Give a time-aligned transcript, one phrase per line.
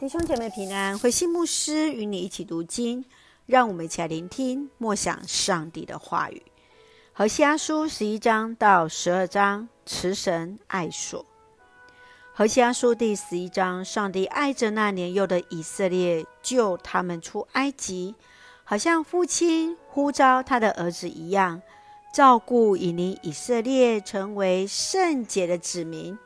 [0.00, 3.04] 弟兄姐妹平安，回信牧师与你一起读经，
[3.44, 6.42] 让我们一起来聆听默想上帝的话语。
[7.12, 11.26] 何西阿书十一章到十二章，慈神爱所。
[12.32, 18.14] 何西阿书第十一章，上帝爱着那年幼的以色列，救他们出埃及，
[18.64, 21.60] 好像父亲呼召他的儿子一样，
[22.14, 26.18] 照顾引领以色列成为圣洁的子民。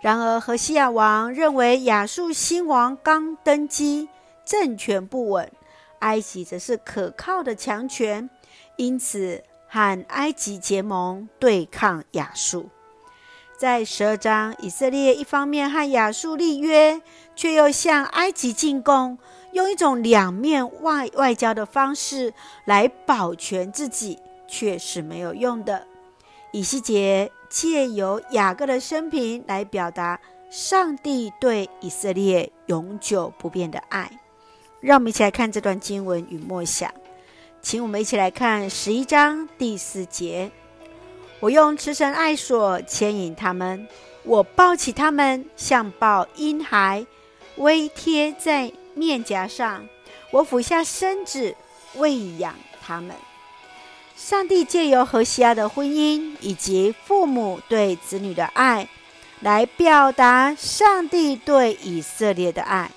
[0.00, 4.08] 然而，荷西亚王认为亚述新王刚登基，
[4.46, 5.52] 政权不稳，
[5.98, 8.30] 埃及则是可靠的强权，
[8.76, 12.70] 因此和埃及结盟对抗亚述。
[13.58, 17.02] 在十二章，以色列一方面和亚述立约，
[17.36, 19.18] 却又向埃及进贡，
[19.52, 22.32] 用一种两面外外交的方式
[22.64, 25.86] 来保全自己，却是没有用的。
[26.52, 30.18] 以西结借由雅各的生平来表达
[30.48, 34.10] 上帝对以色列永久不变的爱。
[34.80, 36.90] 让我们一起来看这段经文与默想，
[37.60, 40.50] 请我们一起来看十一章第四节：
[41.40, 43.86] 我用慈神爱所牵引他们，
[44.22, 47.04] 我抱起他们，像抱婴孩，
[47.56, 49.86] 微贴在面颊上，
[50.30, 51.54] 我俯下身子
[51.96, 53.14] 喂养他们。
[54.22, 58.86] 上帝借由何西阿的婚姻以及父母对子女的爱，
[59.40, 62.90] 来表达上帝对以色列的爱。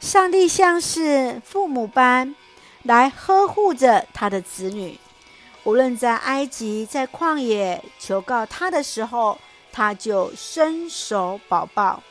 [0.00, 2.34] 上帝像是父母般
[2.82, 4.98] 来呵护着他的子女，
[5.62, 9.38] 无论在埃及、在旷野求告他的时候，
[9.72, 12.02] 他就伸手保抱。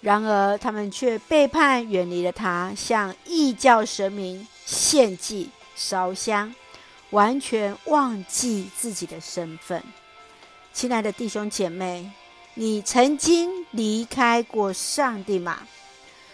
[0.00, 6.52] 然而他们却背叛，远离了他，向异教神明献祭烧香。
[7.10, 9.82] 完全忘记自己的身份，
[10.72, 12.10] 亲爱的弟兄姐妹，
[12.54, 15.58] 你曾经离开过上帝吗？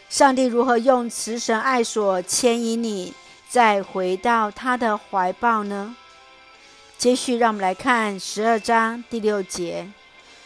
[0.09, 3.15] 上帝如何用慈神爱所牵引你，
[3.49, 5.97] 再回到他的怀抱呢？
[6.99, 9.89] 接续，让我们来看十二章第六节。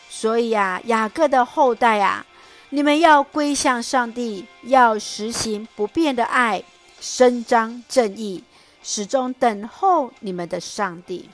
[0.08, 2.24] 所以啊，雅各的后代啊，
[2.70, 6.62] 你们要归向上帝，要实行不变的爱，
[7.00, 8.42] 伸张正义。
[8.82, 11.28] 始终等候你们的上帝。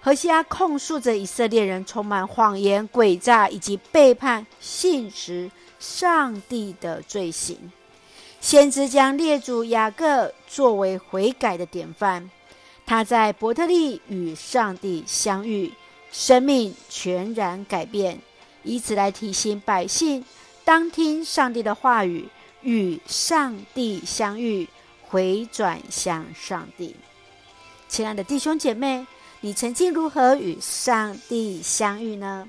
[0.00, 5.50] 何西阿控诉着以色列人充满谎言、诡诈以及背叛信实
[5.80, 7.72] 上帝的罪行。
[8.40, 12.30] 先知将列祖雅各作为悔改的典范。
[12.84, 15.72] 他在伯特利与上帝相遇，
[16.12, 18.20] 生命全然改变，
[18.62, 20.24] 以此来提醒百姓
[20.64, 22.28] 当听上帝的话语，
[22.62, 24.68] 与上帝相遇。
[25.08, 26.96] 回转向上帝，
[27.88, 29.06] 亲爱的弟兄姐妹，
[29.40, 32.48] 你曾经如何与上帝相遇呢？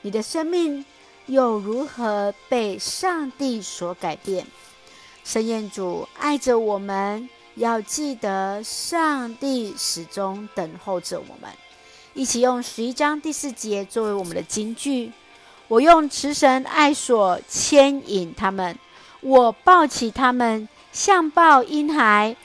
[0.00, 0.84] 你的生命
[1.26, 4.46] 又如何被上帝所改变？
[5.24, 11.50] 圣彦主爱着我们，要记得上帝始终等候着我们。
[12.14, 15.12] 一起用十一章第四节作为我们的金句：
[15.68, 18.78] 我用慈神爱所牵引他们，
[19.20, 20.66] 我抱起他们。
[20.92, 22.36] 像抱婴孩，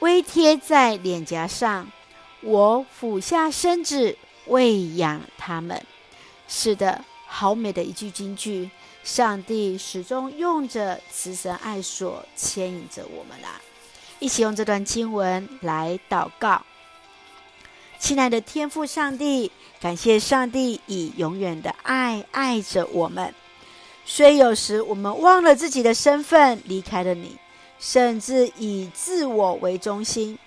[0.00, 1.90] 微贴在脸颊上，
[2.42, 4.16] 我俯下身子
[4.46, 5.82] 喂养他们。
[6.46, 8.70] 是的，好美的一句金句。
[9.02, 13.60] 上帝始终用着慈神爱所牵引着我们啦。
[14.18, 16.62] 一起用这段经文来祷告。
[17.98, 23.34] 亲爱的天父上帝，感谢上帝以永远的爱爱着我们。
[24.06, 27.36] 虽有时我们忘了自己的身份，离开了你。
[27.84, 30.38] 甚至以自我为中心，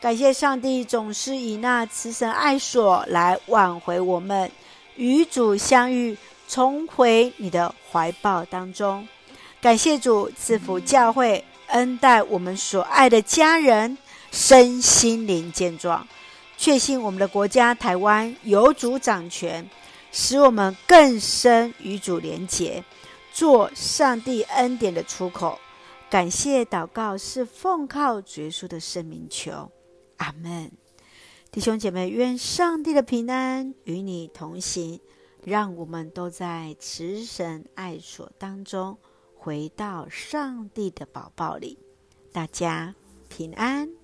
[0.00, 4.50] 感谢上帝总是以那慈神爱所来挽回我们，
[4.96, 6.18] 与主相遇，
[6.48, 9.06] 重回你的怀抱当中。
[9.60, 13.96] 感谢主赐福教会，恩待我们所爱的家人，
[14.32, 16.04] 身心灵健壮，
[16.58, 19.70] 确信我们的国家台湾有主掌权，
[20.10, 22.82] 使我们更深与主连结，
[23.32, 25.56] 做上帝恩典的出口。
[26.10, 29.70] 感谢祷告是奉靠主耶稣的圣名求，
[30.16, 30.72] 阿门。
[31.52, 35.00] 弟兄姐妹，愿上帝的平安与你同行，
[35.44, 38.98] 让我们都在慈神爱所当中
[39.36, 41.78] 回到上帝的宝宝里。
[42.32, 42.92] 大家
[43.28, 43.99] 平安。